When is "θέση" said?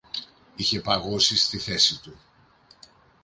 1.57-2.01